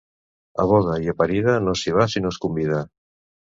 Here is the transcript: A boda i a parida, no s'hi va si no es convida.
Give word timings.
A 0.63 0.65
boda 0.71 0.95
i 1.03 1.11
a 1.13 1.15
parida, 1.21 1.59
no 1.67 1.77
s'hi 1.85 1.95
va 2.01 2.09
si 2.15 2.27
no 2.27 2.35
es 2.35 2.43
convida. 2.49 2.85